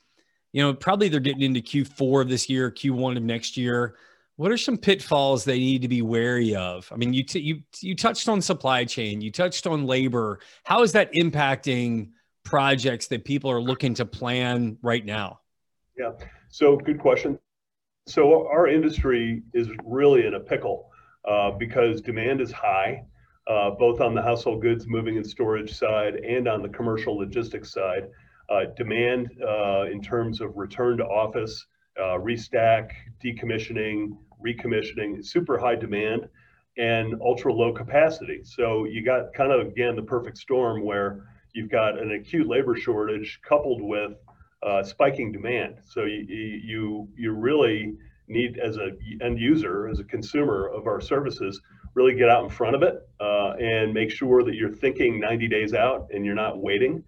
you 0.54 0.62
know, 0.62 0.74
probably 0.74 1.10
they're 1.10 1.20
getting 1.20 1.42
into 1.42 1.60
Q4 1.60 2.22
of 2.22 2.30
this 2.30 2.50
year, 2.50 2.72
Q1 2.72 3.18
of 3.18 3.24
next 3.24 3.58
year. 3.58 3.96
What 4.38 4.52
are 4.52 4.58
some 4.58 4.78
pitfalls 4.78 5.44
they 5.44 5.60
need 5.60 5.82
to 5.82 5.90
be 5.90 6.02
wary 6.02 6.56
of? 6.56 6.90
I 6.92 6.96
mean, 6.96 7.14
you 7.14 7.24
t- 7.24 7.42
you 7.42 7.62
you 7.82 7.94
touched 7.94 8.30
on 8.30 8.42
supply 8.42 8.86
chain, 8.86 9.20
you 9.20 9.32
touched 9.32 9.68
on 9.68 9.86
labor. 9.86 10.40
How 10.64 10.84
is 10.84 10.94
that 10.94 11.12
impacting 11.14 12.12
projects 12.46 13.08
that 13.08 13.26
people 13.26 13.52
are 13.52 13.62
looking 13.62 13.94
to 13.96 14.06
plan 14.06 14.78
right 14.82 15.06
now? 15.06 15.42
Yeah. 15.98 16.12
So 16.50 16.78
good 16.78 17.00
question. 17.00 17.38
So 18.08 18.48
our 18.48 18.68
industry 18.68 19.44
is 19.54 19.68
really 19.84 20.26
in 20.26 20.36
a 20.36 20.40
pickle 20.40 20.91
uh, 21.26 21.52
because 21.52 22.02
demand 22.02 22.42
is 22.42 22.52
high, 22.52 23.04
uh, 23.48 23.72
both 23.72 24.02
on 24.02 24.14
the 24.16 24.22
household 24.22 24.62
goods 24.62 24.88
moving 24.88 25.18
and 25.18 25.26
storage 25.26 25.74
side 25.74 26.16
and 26.16 26.48
on 26.48 26.62
the 26.62 26.70
commercial 26.70 27.18
logistics 27.18 27.72
side. 27.72 28.08
Uh, 28.50 28.66
demand 28.76 29.30
uh, 29.48 29.84
in 29.84 30.02
terms 30.02 30.42
of 30.42 30.58
return 30.58 30.98
to 30.98 31.06
office, 31.06 31.68
uh, 31.98 32.18
restack, 32.18 32.90
decommissioning, 33.24 34.18
recommissioning, 34.46 35.24
super 35.24 35.58
high 35.58 35.76
demand 35.76 36.28
and 36.78 37.16
ultra 37.22 37.54
low 37.54 37.72
capacity. 37.72 38.42
So 38.44 38.86
you 38.86 39.04
got 39.04 39.34
kind 39.34 39.52
of 39.52 39.68
again 39.68 39.96
the 39.96 40.02
perfect 40.02 40.38
storm 40.38 40.84
where 40.84 41.30
you've 41.54 41.70
got 41.70 41.98
an 42.00 42.12
acute 42.12 42.48
labor 42.48 42.76
shortage 42.76 43.40
coupled 43.48 43.82
with 43.82 44.14
spiking 44.84 45.32
demand. 45.32 45.78
So 45.86 46.04
you, 46.04 46.26
you 46.64 47.08
you 47.18 47.32
really 47.32 47.96
need 48.32 48.58
as 48.60 48.78
a 48.78 48.92
end 49.22 49.40
user, 49.40 49.88
as 49.88 50.00
a 50.00 50.04
consumer 50.04 50.68
of 50.68 50.88
our 50.88 51.02
services, 51.02 51.62
really 51.94 52.16
get 52.16 52.30
out 52.30 52.44
in 52.44 52.50
front 52.50 52.76
of 52.76 52.84
it 52.84 53.08
uh, 53.20 53.54
and 53.60 53.94
make 53.94 54.10
sure 54.10 54.44
that 54.44 54.56
you're 54.56 54.72
thinking 54.72 55.20
90 55.20 55.48
days 55.48 55.74
out 55.74 56.08
and 56.14 56.26
you're 56.26 56.36
not 56.36 56.62
waiting. 56.62 57.04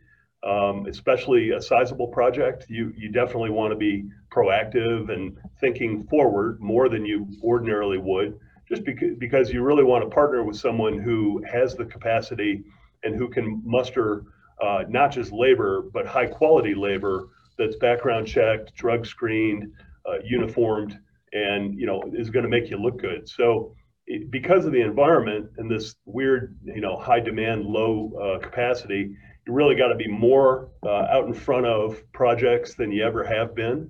Um, 0.46 0.88
especially 0.88 1.52
a 1.52 1.62
sizable 1.62 2.08
project, 2.08 2.66
you 2.68 2.94
you 2.98 3.10
definitely 3.10 3.50
want 3.50 3.72
to 3.72 3.78
be 3.78 4.04
proactive 4.30 5.10
and 5.10 5.38
thinking 5.62 6.04
forward 6.04 6.60
more 6.60 6.90
than 6.90 7.06
you 7.06 7.30
ordinarily 7.42 7.98
would, 7.98 8.38
just 8.68 8.84
because 8.84 9.16
because 9.20 9.54
you 9.54 9.64
really 9.64 9.86
want 9.86 10.04
to 10.04 10.14
partner 10.14 10.44
with 10.44 10.58
someone 10.58 11.00
who 11.00 11.42
has 11.50 11.76
the 11.76 11.86
capacity 11.86 12.62
and 13.04 13.16
who 13.16 13.30
can 13.30 13.62
muster 13.64 14.24
uh, 14.62 14.84
not 14.90 15.14
just 15.14 15.32
labor 15.32 15.84
but 15.94 16.06
high 16.06 16.28
quality 16.28 16.76
labor 16.76 17.30
that's 17.58 17.76
background 17.78 18.28
checked, 18.28 18.74
drug 18.76 19.06
screened, 19.06 19.72
uh, 20.06 20.18
uniformed, 20.24 21.00
and 21.34 21.78
you 21.78 21.86
know 21.86 22.02
is 22.14 22.30
going 22.30 22.44
to 22.44 22.50
make 22.50 22.70
you 22.70 22.78
look 22.78 23.00
good. 23.00 23.28
So 23.28 23.76
it, 24.08 24.32
because 24.32 24.66
of 24.66 24.72
the 24.72 24.82
environment 24.82 25.50
and 25.58 25.70
this 25.70 25.96
weird, 26.06 26.58
you 26.64 26.82
know, 26.82 26.98
high 26.98 27.20
demand, 27.20 27.66
low 27.66 28.12
uh, 28.22 28.40
capacity, 28.40 29.16
you 29.46 29.54
really 29.54 29.76
got 29.76 29.88
to 29.88 29.96
be 29.96 30.08
more 30.08 30.70
uh, 30.86 31.08
out 31.10 31.26
in 31.26 31.34
front 31.34 31.66
of 31.66 32.02
projects 32.14 32.76
than 32.76 32.92
you 32.92 33.04
ever 33.04 33.24
have 33.24 33.56
been, 33.56 33.90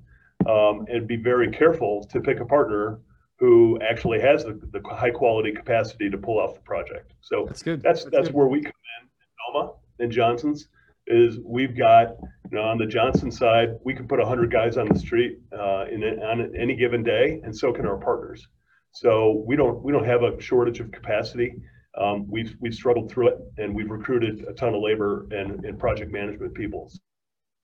um, 0.50 0.86
and 0.90 1.08
be 1.08 1.16
very 1.16 1.52
careful 1.52 2.04
to 2.12 2.22
pick 2.22 2.40
a 2.40 2.46
partner 2.46 3.00
who 3.40 3.80
actually 3.82 4.22
has 4.22 4.44
the, 4.44 4.60
the 4.72 4.82
high 4.90 5.10
quality 5.10 5.52
capacity 5.52 6.10
to 6.10 6.18
pull 6.18 6.40
off 6.40 6.56
the 6.56 6.62
project. 6.62 7.14
So 7.22 7.46
that's 7.46 7.64
good. 7.64 7.82
That's 7.82 8.04
that's, 8.04 8.16
that's 8.16 8.28
good. 8.30 8.36
where 8.36 8.48
we 8.48 8.62
come 8.62 8.72
in, 9.02 9.56
Oma 9.56 9.74
and 10.00 10.12
Johnson's 10.12 10.70
is 11.08 11.40
we've 11.44 11.78
got 11.78 12.16
you 12.52 12.58
know 12.58 12.64
on 12.64 12.78
the 12.78 12.86
Johnson 12.86 13.32
side 13.32 13.70
we 13.84 13.94
can 13.94 14.08
put 14.08 14.20
100 14.20 14.52
guys 14.52 14.78
on 14.78 14.88
the 14.88 14.98
street 14.98 15.40
uh, 15.52 15.86
in 15.92 16.04
on 16.04 16.54
any 16.58 16.76
given 16.76 17.04
day 17.04 17.42
and 17.44 17.56
so 17.56 17.74
can 17.74 17.86
our 17.86 17.98
partners. 17.98 18.48
So 18.92 19.44
we 19.46 19.56
don't 19.56 19.84
we 19.84 19.92
don't 19.92 20.06
have 20.06 20.24
a 20.24 20.40
shortage 20.42 20.80
of 20.80 20.92
capacity. 20.92 21.56
Um, 22.00 22.26
we've 22.30 22.56
we've 22.60 22.74
struggled 22.74 23.12
through 23.12 23.30
it 23.30 23.38
and 23.58 23.76
we've 23.76 23.90
recruited 23.90 24.46
a 24.48 24.54
ton 24.54 24.74
of 24.74 24.82
labor 24.82 25.28
and, 25.32 25.64
and 25.66 25.78
project 25.78 26.12
management 26.12 26.54
people. 26.54 26.92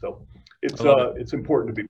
So 0.01 0.25
it's 0.61 0.81
uh, 0.81 1.11
it. 1.11 1.21
it's 1.21 1.33
important 1.33 1.75
to 1.75 1.83
be. 1.83 1.87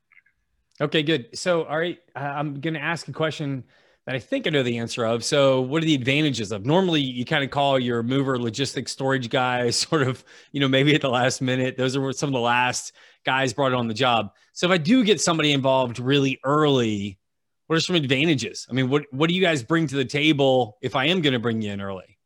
Okay 0.82 1.04
good. 1.04 1.38
So 1.38 1.64
all 1.64 1.78
right 1.78 2.00
i'm 2.16 2.60
going 2.60 2.74
to 2.74 2.82
ask 2.82 3.08
a 3.08 3.14
question 3.14 3.64
that 4.10 4.16
I 4.16 4.20
think 4.20 4.48
I 4.48 4.50
know 4.50 4.64
the 4.64 4.80
answer 4.80 5.06
of. 5.06 5.24
So, 5.24 5.62
what 5.62 5.84
are 5.84 5.86
the 5.86 5.94
advantages 5.94 6.52
of? 6.52 6.66
Normally, 6.66 7.00
you 7.00 7.26
kind 7.26 7.44
of 7.44 7.52
call 7.52 7.78
your 7.78 8.02
mover 8.02 8.40
logistics 8.40 8.92
storage 8.92 9.30
guy, 9.30 9.70
sort 9.70 10.02
of, 10.02 10.26
you 10.52 10.60
know, 10.60 10.68
maybe 10.68 10.96
at 10.96 11.02
the 11.02 11.10
last 11.10 11.42
minute. 11.42 11.78
Those 11.78 11.96
are 11.96 12.12
some 12.12 12.30
of 12.30 12.34
the 12.34 12.40
last 12.40 12.94
guys 13.24 13.54
brought 13.54 13.72
on 13.72 13.88
the 13.88 13.94
job. 13.94 14.32
So, 14.54 14.66
if 14.66 14.72
I 14.72 14.78
do 14.78 15.04
get 15.04 15.22
somebody 15.22 15.52
involved 15.52 16.00
really 16.00 16.40
early, 16.44 17.20
what 17.68 17.76
are 17.76 17.82
some 17.82 17.96
advantages? 17.96 18.66
I 18.68 18.74
mean, 18.74 18.90
what 18.90 19.04
what 19.12 19.30
do 19.30 19.36
you 19.36 19.44
guys 19.44 19.62
bring 19.62 19.86
to 19.86 19.96
the 19.96 20.06
table 20.06 20.80
if 20.82 20.96
I 20.96 21.06
am 21.06 21.22
going 21.22 21.34
to 21.34 21.40
bring 21.40 21.62
you 21.62 21.72
in 21.72 21.80
early? 21.80 22.18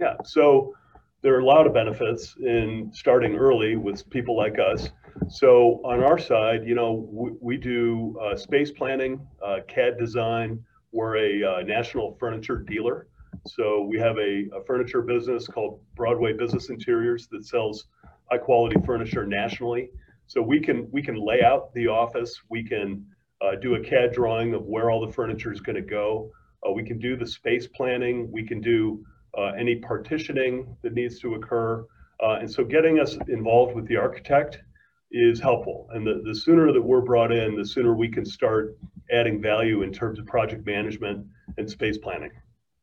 Yeah. 0.00 0.14
So, 0.24 0.74
there 1.22 1.32
are 1.36 1.40
a 1.40 1.46
lot 1.46 1.68
of 1.68 1.74
benefits 1.74 2.34
in 2.40 2.90
starting 2.92 3.36
early 3.36 3.76
with 3.76 4.10
people 4.10 4.36
like 4.36 4.58
us. 4.58 4.90
So 5.28 5.80
on 5.84 6.02
our 6.02 6.18
side, 6.18 6.66
you 6.66 6.74
know, 6.74 7.08
we, 7.10 7.30
we 7.40 7.56
do 7.56 8.18
uh, 8.22 8.36
space 8.36 8.70
planning, 8.70 9.20
uh, 9.44 9.58
CAD 9.66 9.98
design. 9.98 10.62
We're 10.92 11.16
a 11.16 11.42
uh, 11.42 11.62
national 11.62 12.16
furniture 12.20 12.58
dealer. 12.58 13.08
So 13.46 13.82
we 13.82 13.98
have 13.98 14.16
a, 14.18 14.46
a, 14.54 14.64
furniture 14.66 15.02
business 15.02 15.46
called 15.46 15.80
Broadway 15.94 16.32
Business 16.32 16.70
Interiors 16.70 17.28
that 17.32 17.44
sells 17.44 17.86
high 18.30 18.38
quality 18.38 18.76
furniture 18.84 19.26
nationally. 19.26 19.90
So 20.26 20.42
we 20.42 20.60
can 20.60 20.88
we 20.90 21.02
can 21.02 21.16
lay 21.16 21.42
out 21.42 21.72
the 21.74 21.86
office. 21.86 22.40
We 22.48 22.64
can 22.64 23.04
uh, 23.40 23.56
do 23.60 23.74
a 23.74 23.80
CAD 23.80 24.12
drawing 24.12 24.54
of 24.54 24.64
where 24.64 24.90
all 24.90 25.04
the 25.04 25.12
furniture 25.12 25.52
is 25.52 25.60
going 25.60 25.76
to 25.76 25.82
go. 25.82 26.30
Uh, 26.66 26.72
we 26.72 26.82
can 26.82 26.98
do 26.98 27.16
the 27.16 27.26
space 27.26 27.68
planning. 27.68 28.30
We 28.32 28.44
can 28.44 28.60
do 28.60 29.04
uh, 29.36 29.52
any 29.58 29.76
partitioning 29.76 30.76
that 30.82 30.94
needs 30.94 31.20
to 31.20 31.34
occur. 31.34 31.84
and 32.20 32.50
so 32.50 32.64
getting 32.64 32.98
us 32.98 33.16
involved 33.28 33.74
with 33.74 33.86
the 33.86 33.96
architect 33.96 34.62
is 35.10 35.40
helpful. 35.40 35.88
And 35.92 36.06
the, 36.06 36.22
the 36.24 36.34
sooner 36.34 36.72
that 36.72 36.82
we're 36.82 37.00
brought 37.00 37.32
in, 37.32 37.56
the 37.56 37.64
sooner 37.64 37.94
we 37.94 38.08
can 38.08 38.24
start 38.24 38.76
adding 39.10 39.40
value 39.40 39.82
in 39.82 39.92
terms 39.92 40.18
of 40.18 40.26
project 40.26 40.66
management 40.66 41.26
and 41.58 41.70
space 41.70 41.98
planning. 41.98 42.30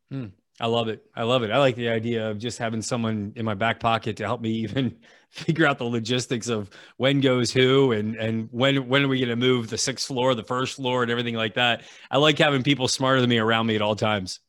Hmm. 0.10 0.28
I 0.60 0.68
love 0.68 0.88
it. 0.88 1.04
I 1.16 1.24
love 1.24 1.42
it. 1.42 1.50
I 1.50 1.58
like 1.58 1.76
the 1.76 1.90
idea 1.90 2.30
of 2.30 2.38
just 2.38 2.60
having 2.60 2.82
someone 2.82 3.34
in 3.36 3.44
my 3.44 3.56
back 3.56 3.80
pocket 3.80 4.18
to 4.18 4.26
help 4.26 4.40
me 4.40 4.50
even 4.64 4.96
figure 5.30 5.66
out 5.66 5.80
the 5.80 5.86
logistics 5.86 6.48
of 6.48 6.70
when 6.98 7.22
goes 7.22 7.52
who 7.52 7.92
and 7.92 8.16
and 8.18 8.50
when 8.52 8.88
when 8.88 9.04
are 9.04 9.08
we 9.08 9.18
going 9.18 9.30
to 9.30 9.36
move 9.36 9.70
the 9.70 9.78
sixth 9.78 10.08
floor, 10.08 10.36
the 10.36 10.44
first 10.44 10.76
floor, 10.76 11.02
and 11.02 11.12
everything 11.12 11.34
like 11.34 11.56
that. 11.56 11.84
I 12.12 12.18
like 12.18 12.38
having 12.38 12.62
people 12.62 12.88
smarter 12.88 13.20
than 13.20 13.30
me 13.30 13.40
around 13.40 13.66
me 13.66 13.76
at 13.76 13.82
all 13.82 13.96
times. 13.96 14.40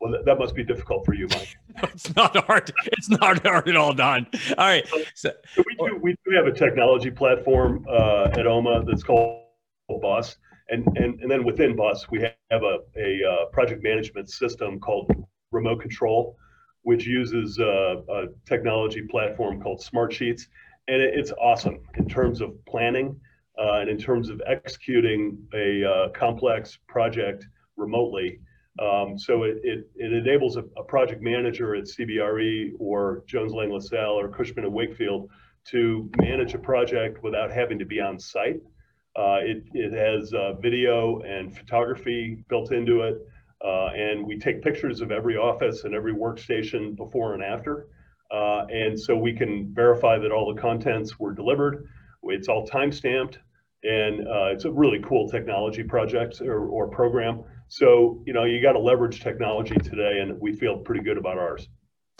Well, 0.00 0.12
that, 0.12 0.24
that 0.26 0.38
must 0.38 0.54
be 0.54 0.64
difficult 0.64 1.06
for 1.06 1.14
you, 1.14 1.26
Mike. 1.30 1.56
it's 1.84 2.14
not 2.14 2.36
hard. 2.46 2.72
It's 2.86 3.08
not 3.08 3.42
hard 3.42 3.68
at 3.68 3.76
all, 3.76 3.92
Don. 3.92 4.26
All 4.58 4.66
right. 4.66 4.86
So, 5.14 5.30
so 5.54 5.62
we 5.66 5.74
do 5.88 5.96
we 6.00 6.16
do 6.24 6.36
have 6.36 6.46
a 6.46 6.52
technology 6.52 7.10
platform 7.10 7.86
uh, 7.88 8.30
at 8.32 8.46
OMA 8.46 8.84
that's 8.84 9.02
called 9.02 9.42
Bus, 10.00 10.36
and 10.68 10.86
and 10.96 11.20
and 11.20 11.30
then 11.30 11.44
within 11.44 11.76
Bus 11.76 12.10
we 12.10 12.20
have 12.20 12.62
a 12.62 12.78
a 12.96 13.20
uh, 13.24 13.44
project 13.46 13.82
management 13.82 14.30
system 14.30 14.80
called 14.80 15.10
Remote 15.50 15.80
Control, 15.80 16.36
which 16.82 17.06
uses 17.06 17.58
uh, 17.58 17.96
a 18.08 18.24
technology 18.46 19.02
platform 19.02 19.60
called 19.60 19.80
Smartsheets, 19.80 20.42
and 20.88 21.00
it, 21.00 21.14
it's 21.14 21.32
awesome 21.32 21.80
in 21.96 22.08
terms 22.08 22.40
of 22.40 22.52
planning 22.66 23.20
uh, 23.58 23.80
and 23.80 23.90
in 23.90 23.98
terms 23.98 24.28
of 24.28 24.40
executing 24.46 25.38
a 25.54 25.84
uh, 25.84 26.08
complex 26.10 26.78
project 26.88 27.46
remotely. 27.76 28.40
Um, 28.78 29.18
so 29.18 29.42
it, 29.42 29.58
it, 29.62 29.90
it, 29.96 30.12
enables 30.12 30.56
a, 30.56 30.64
a, 30.78 30.82
project 30.82 31.20
manager 31.22 31.74
at 31.74 31.84
CBRE 31.84 32.72
or 32.78 33.22
Jones 33.26 33.52
Lang 33.52 33.70
LaSalle 33.70 34.18
or 34.18 34.28
Cushman 34.28 34.64
and 34.64 34.72
Wakefield 34.72 35.28
to 35.66 36.10
manage 36.16 36.54
a 36.54 36.58
project 36.58 37.22
without 37.22 37.52
having 37.52 37.78
to 37.78 37.84
be 37.84 38.00
on 38.00 38.18
site. 38.18 38.60
Uh, 39.14 39.40
it, 39.42 39.64
it 39.74 39.92
has 39.92 40.32
uh, 40.32 40.54
video 40.54 41.20
and 41.20 41.54
photography 41.54 42.42
built 42.48 42.72
into 42.72 43.02
it. 43.02 43.18
Uh, 43.62 43.90
and 43.94 44.26
we 44.26 44.38
take 44.38 44.62
pictures 44.62 45.02
of 45.02 45.12
every 45.12 45.36
office 45.36 45.84
and 45.84 45.94
every 45.94 46.14
workstation 46.14 46.96
before 46.96 47.34
and 47.34 47.42
after. 47.42 47.88
Uh, 48.30 48.64
and 48.70 48.98
so 48.98 49.14
we 49.14 49.34
can 49.34 49.72
verify 49.74 50.18
that 50.18 50.32
all 50.32 50.52
the 50.52 50.60
contents 50.60 51.18
were 51.18 51.34
delivered. 51.34 51.86
It's 52.24 52.48
all 52.48 52.66
time 52.66 52.90
stamped. 52.90 53.38
And 53.84 54.26
uh, 54.26 54.52
it's 54.52 54.64
a 54.64 54.70
really 54.70 55.00
cool 55.00 55.28
technology 55.28 55.82
project 55.82 56.40
or, 56.40 56.66
or 56.66 56.88
program. 56.88 57.42
So, 57.68 58.22
you 58.26 58.32
know, 58.32 58.44
you 58.44 58.62
got 58.62 58.72
to 58.72 58.78
leverage 58.78 59.20
technology 59.20 59.74
today, 59.76 60.20
and 60.20 60.38
we 60.40 60.52
feel 60.52 60.78
pretty 60.78 61.02
good 61.02 61.18
about 61.18 61.38
ours. 61.38 61.68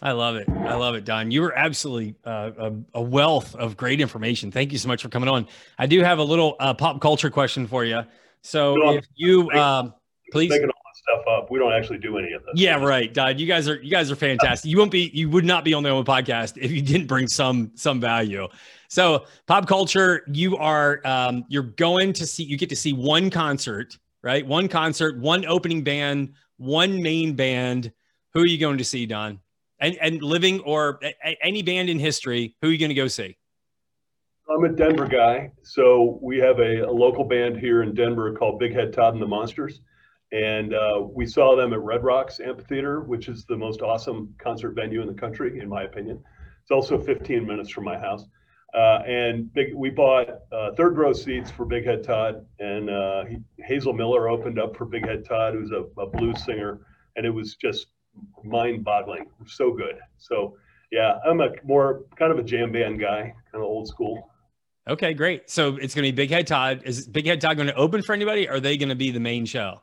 I 0.03 0.13
love 0.13 0.35
it. 0.35 0.49
I 0.49 0.75
love 0.75 0.97
it, 0.97 1.05
Don. 1.05 1.31
You 1.31 1.43
were 1.43 1.57
absolutely 1.57 2.17
uh, 2.25 2.51
a, 2.59 2.73
a, 2.95 3.03
wealth 3.03 3.55
of 3.55 3.77
great 3.77 4.01
information. 4.01 4.51
Thank 4.51 4.73
you 4.73 4.79
so 4.79 4.89
much 4.89 5.01
for 5.01 5.09
coming 5.09 5.29
on. 5.29 5.47
I 5.79 5.87
do 5.87 6.01
have 6.03 6.19
a 6.19 6.25
little 6.25 6.57
uh, 6.59 6.75
pop 6.75 7.01
culture 7.01 7.31
question 7.31 7.69
for 7.69 7.85
you. 7.85 8.03
So, 8.41 8.75
no, 8.75 8.95
if 8.95 9.07
you 9.15 9.49
um, 9.53 9.95
please 10.33 10.51
making 10.51 10.71
all 10.71 10.72
this 10.72 10.72
stuff 11.03 11.25
up, 11.29 11.51
we 11.51 11.59
don't 11.59 11.73
actually 11.73 11.99
do 11.99 12.17
any 12.19 12.33
of 12.33 12.43
this. 12.43 12.53
Yeah, 12.55 12.83
right, 12.83 13.13
Don. 13.13 13.39
You 13.39 13.47
guys 13.47 13.69
are 13.69 13.81
you 13.83 13.91
guys 13.91 14.11
are 14.11 14.17
fantastic. 14.17 14.71
You 14.71 14.79
won't 14.79 14.91
be 14.91 15.11
you 15.13 15.29
would 15.31 15.45
not 15.45 15.65
be 15.65 15.75
on 15.75 15.83
the 15.83 15.91
own 15.91 16.05
podcast 16.05 16.57
if 16.57 16.71
you 16.71 16.83
didn't 16.83 17.07
bring 17.07 17.29
some 17.29 17.73
some 17.75 18.01
value. 18.01 18.49
So 18.89 19.25
pop 19.47 19.67
culture, 19.67 20.23
you 20.33 20.57
are 20.57 21.01
um, 21.05 21.45
you're 21.49 21.63
going 21.63 22.13
to 22.15 22.27
see 22.27 22.45
you 22.45 22.57
get 22.57 22.69
to 22.69 22.77
see 22.77 22.93
one 22.93 23.31
concert, 23.31 23.99
right? 24.23 24.47
One 24.47 24.69
concert, 24.69 25.19
one 25.19 25.45
opening 25.47 25.83
band, 25.83 26.35
one 26.57 27.03
main 27.03 27.35
band. 27.35 27.93
Who 28.35 28.43
are 28.43 28.47
you 28.47 28.59
going 28.59 28.79
to 28.79 28.85
see, 28.85 29.07
Don? 29.07 29.41
And 29.81 29.97
and 30.01 30.23
living 30.23 30.61
or 30.61 31.01
a, 31.03 31.37
any 31.43 31.63
band 31.63 31.91
in 31.91 31.99
history, 31.99 32.55
who 32.61 32.69
are 32.69 32.71
you 32.71 32.79
going 32.79 32.91
to 32.91 32.95
go 32.95 33.09
see? 33.09 33.37
I'm 34.51 34.65
a 34.65 34.69
Denver 34.69 35.07
guy, 35.07 35.51
so 35.63 36.19
we 36.21 36.37
have 36.39 36.59
a, 36.59 36.81
a 36.81 36.91
local 36.91 37.25
band 37.25 37.59
here 37.59 37.83
in 37.83 37.95
Denver 37.95 38.33
called 38.35 38.59
Big 38.59 38.75
Head 38.75 38.93
Todd 38.93 39.15
and 39.15 39.23
the 39.23 39.27
Monsters, 39.27 39.81
and 40.33 40.75
uh, 40.75 41.03
we 41.15 41.27
saw 41.27 41.55
them 41.55 41.73
at 41.73 41.81
Red 41.81 42.03
Rocks 42.03 42.41
Amphitheater, 42.41 43.03
which 43.03 43.29
is 43.29 43.45
the 43.45 43.57
most 43.57 43.83
awesome 43.83 44.35
concert 44.39 44.71
venue 44.71 45.03
in 45.03 45.07
the 45.07 45.15
country, 45.15 45.61
in 45.61 45.69
my 45.69 45.83
opinion. 45.83 46.23
It's 46.63 46.71
also 46.71 46.99
15 46.99 47.47
minutes 47.47 47.71
from 47.71 47.85
my 47.85 47.99
house. 47.99 48.25
Uh, 48.75 49.03
and 49.07 49.53
big, 49.53 49.75
we 49.75 49.91
bought 49.91 50.29
uh, 50.51 50.73
third 50.75 50.97
row 50.97 51.13
seats 51.13 51.51
for 51.51 51.67
Big 51.67 51.85
Head 51.85 52.03
Todd, 52.03 52.47
and 52.59 52.89
uh, 52.89 53.25
he, 53.27 53.37
Hazel 53.59 53.93
Miller 53.93 54.31
opened 54.31 54.59
up 54.59 54.75
for 54.75 54.87
Big 54.87 55.07
Head 55.07 55.27
Todd, 55.27 55.53
who's 55.53 55.71
a, 55.71 55.85
a 56.01 56.07
blues 56.07 56.43
singer, 56.43 56.81
and 57.17 57.27
it 57.27 57.31
was 57.31 57.57
just 57.57 57.89
mind-boggling, 58.43 59.27
so 59.47 59.73
good. 59.73 59.97
So 60.17 60.57
yeah, 60.91 61.19
I'm 61.27 61.43
a 61.43 61.51
more 61.65 62.05
kind 62.17 62.33
of 62.33 62.39
a 62.39 62.43
jam 62.43 62.73
band 62.73 62.99
guy, 62.99 63.35
kind 63.51 63.63
of 63.63 63.65
old 63.65 63.89
school. 63.89 64.31
Okay, 64.89 65.13
great. 65.13 65.51
So 65.51 65.77
it's 65.77 65.95
going 65.95 66.07
to 66.07 66.13
be 66.13 66.17
Big 66.17 66.31
Head 66.31 66.47
Todd. 66.47 66.83
Is 66.85 67.07
Big 67.07 67.27
Head 67.27 67.43
Todd 67.43 67.57
going 67.57 67.69
to 67.69 67.75
open 67.75 68.03
for 68.03 68.15
anybody? 68.15 68.49
Or 68.49 68.55
are 68.55 68.61
they 68.61 68.79
going 68.79 68.89
to 68.89 68.95
be 68.95 69.11
the 69.11 69.21
main 69.21 69.45
show? 69.45 69.83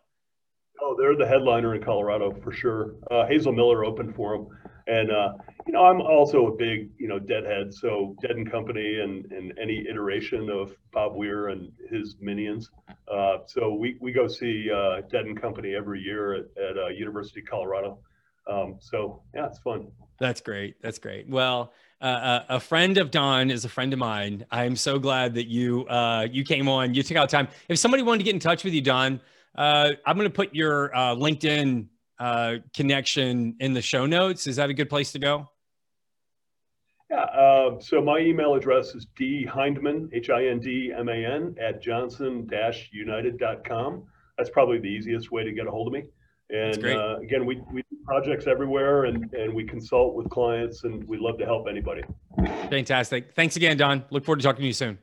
Oh, 0.82 0.96
they're 0.98 1.16
the 1.16 1.28
headliner 1.28 1.76
in 1.76 1.84
Colorado 1.84 2.32
for 2.44 2.52
sure. 2.52 2.96
Uh, 3.12 3.26
Hazel 3.28 3.52
Miller 3.52 3.84
opened 3.86 4.16
for 4.16 4.38
them. 4.38 4.48
And 4.88 5.12
uh, 5.12 5.34
you 5.68 5.74
know, 5.74 5.86
I'm 5.86 6.02
also 6.02 6.48
a 6.48 6.56
big 6.56 6.90
you 6.98 7.08
know 7.08 7.20
Deadhead, 7.20 7.74
so 7.74 8.16
Dead 8.22 8.32
and 8.32 8.50
Company 8.50 9.00
and 9.02 9.32
and 9.32 9.54
any 9.62 9.86
iteration 9.88 10.50
of 10.50 10.76
Bob 10.92 11.16
Weir 11.16 11.50
and 11.50 11.72
his 11.92 12.16
minions. 12.20 12.72
Uh, 13.08 13.38
so 13.46 13.74
we 13.74 13.98
we 14.02 14.12
go 14.12 14.28
see 14.28 14.70
uh, 14.72 15.02
Dead 15.12 15.26
and 15.26 15.40
Company 15.40 15.76
every 15.76 16.02
year 16.02 16.34
at, 16.34 16.46
at 16.58 16.78
uh, 16.78 16.88
University 16.88 17.42
of 17.42 17.46
Colorado. 17.46 18.00
Um, 18.50 18.78
so 18.80 19.22
yeah, 19.36 19.46
it's 19.46 19.60
fun. 19.60 19.92
That's 20.20 20.42
great. 20.42 20.82
That's 20.82 20.98
great. 20.98 21.30
Well, 21.30 21.72
uh, 22.02 22.06
uh, 22.06 22.44
a 22.50 22.60
friend 22.60 22.98
of 22.98 23.12
Don 23.12 23.52
is 23.52 23.66
a 23.66 23.70
friend 23.70 23.94
of 23.94 24.00
mine. 24.00 24.46
I'm 24.52 24.76
so 24.76 24.98
glad 24.98 25.36
that 25.36 25.48
you 25.48 25.86
uh, 25.88 26.28
you 26.32 26.44
came 26.44 26.68
on. 26.68 26.96
You 26.96 27.04
took 27.04 27.18
out 27.18 27.30
time. 27.30 27.48
If 27.68 27.78
somebody 27.78 28.02
wanted 28.02 28.20
to 28.20 28.24
get 28.24 28.34
in 28.34 28.40
touch 28.40 28.64
with 28.64 28.74
you, 28.74 28.82
Don, 28.82 29.22
uh, 29.60 29.92
I'm 30.06 30.16
going 30.16 30.28
to 30.28 30.34
put 30.34 30.56
your 30.56 30.96
uh, 30.96 31.14
LinkedIn 31.16 31.88
uh, 32.18 32.56
connection 32.74 33.56
in 33.60 33.74
the 33.74 33.82
show 33.82 34.06
notes. 34.06 34.48
Is 34.48 34.56
that 34.56 34.70
a 34.70 34.74
good 34.74 34.90
place 34.90 35.12
to 35.12 35.20
go? 35.20 35.50
Yeah. 37.12 37.24
Uh, 37.24 37.80
so 37.80 38.02
my 38.02 38.20
email 38.20 38.56
address 38.56 38.96
is 38.96 39.08
d 39.18 39.46
hindman, 39.46 40.10
H 40.14 40.30
I 40.30 40.46
N 40.48 40.60
D 40.60 40.94
M 40.98 41.10
A 41.10 41.14
N, 41.14 41.56
at 41.62 41.82
johnson 41.82 42.50
united.com. 42.92 44.04
That's 44.38 44.50
probably 44.50 44.80
the 44.80 44.88
easiest 44.88 45.32
way 45.32 45.44
to 45.44 45.52
get 45.52 45.68
a 45.68 45.72
hold 45.72 45.88
of 45.88 45.94
me. 45.94 46.04
And 46.52 46.84
uh, 46.86 47.18
again, 47.22 47.46
we, 47.46 47.62
we 47.72 47.84
do 47.92 47.98
projects 48.06 48.48
everywhere 48.48 49.06
and, 49.06 49.32
and 49.34 49.54
we 49.54 49.66
consult 49.66 50.16
with 50.16 50.30
clients 50.30 50.84
and 50.84 51.04
we 51.08 51.18
love 51.20 51.38
to 51.40 51.46
help 51.46 51.68
anybody. 51.70 52.02
Fantastic. 52.70 53.36
Thanks 53.36 53.56
again, 53.56 53.78
Don. 53.78 54.04
Look 54.10 54.26
forward 54.26 54.40
to 54.40 54.44
talking 54.44 54.62
to 54.62 54.68
you 54.68 54.74
soon. 54.74 54.98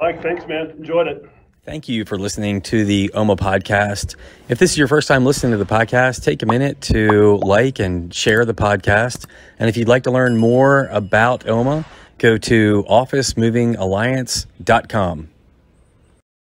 Mike, 0.00 0.22
thanks, 0.22 0.46
man. 0.48 0.70
Enjoyed 0.70 1.06
it. 1.06 1.24
Thank 1.64 1.88
you 1.88 2.04
for 2.04 2.18
listening 2.18 2.60
to 2.62 2.84
the 2.84 3.12
OMA 3.14 3.36
podcast. 3.36 4.16
If 4.50 4.58
this 4.58 4.72
is 4.72 4.78
your 4.78 4.86
first 4.86 5.08
time 5.08 5.24
listening 5.24 5.52
to 5.52 5.56
the 5.56 5.64
podcast, 5.64 6.22
take 6.22 6.42
a 6.42 6.46
minute 6.46 6.82
to 6.82 7.38
like 7.38 7.78
and 7.78 8.12
share 8.12 8.44
the 8.44 8.52
podcast. 8.52 9.24
And 9.58 9.70
if 9.70 9.78
you'd 9.78 9.88
like 9.88 10.02
to 10.02 10.10
learn 10.10 10.36
more 10.36 10.88
about 10.88 11.48
OMA, 11.48 11.86
go 12.18 12.36
to 12.36 12.84
officemovingalliance.com. 12.84 15.28